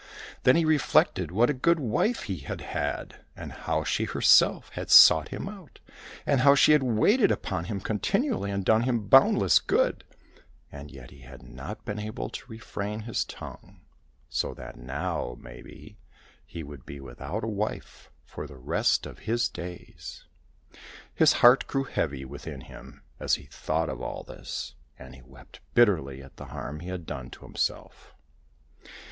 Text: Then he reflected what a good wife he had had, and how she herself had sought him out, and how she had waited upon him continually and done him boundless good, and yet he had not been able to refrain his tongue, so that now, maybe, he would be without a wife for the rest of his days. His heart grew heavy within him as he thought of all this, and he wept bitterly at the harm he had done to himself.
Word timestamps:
Then 0.45 0.55
he 0.55 0.65
reflected 0.65 1.29
what 1.29 1.51
a 1.51 1.53
good 1.53 1.79
wife 1.79 2.23
he 2.23 2.37
had 2.39 2.61
had, 2.61 3.23
and 3.35 3.51
how 3.51 3.83
she 3.83 4.05
herself 4.05 4.69
had 4.69 4.89
sought 4.89 5.27
him 5.27 5.47
out, 5.47 5.79
and 6.25 6.39
how 6.41 6.55
she 6.55 6.71
had 6.71 6.81
waited 6.81 7.29
upon 7.29 7.65
him 7.65 7.79
continually 7.79 8.49
and 8.49 8.65
done 8.65 8.81
him 8.81 9.07
boundless 9.07 9.59
good, 9.59 10.03
and 10.71 10.89
yet 10.89 11.11
he 11.11 11.19
had 11.19 11.43
not 11.43 11.85
been 11.85 11.99
able 11.99 12.29
to 12.31 12.49
refrain 12.51 13.01
his 13.01 13.23
tongue, 13.25 13.81
so 14.27 14.55
that 14.55 14.75
now, 14.75 15.37
maybe, 15.39 15.99
he 16.47 16.63
would 16.63 16.83
be 16.83 16.99
without 16.99 17.43
a 17.43 17.47
wife 17.47 18.09
for 18.25 18.47
the 18.47 18.57
rest 18.57 19.05
of 19.05 19.19
his 19.29 19.47
days. 19.49 20.25
His 21.13 21.31
heart 21.45 21.67
grew 21.67 21.83
heavy 21.83 22.25
within 22.25 22.61
him 22.61 23.03
as 23.19 23.35
he 23.35 23.43
thought 23.45 23.87
of 23.87 24.01
all 24.01 24.23
this, 24.23 24.73
and 24.97 25.13
he 25.13 25.21
wept 25.21 25.59
bitterly 25.75 26.23
at 26.23 26.37
the 26.37 26.45
harm 26.45 26.79
he 26.79 26.89
had 26.89 27.05
done 27.05 27.29
to 27.29 27.43
himself. 27.45 28.15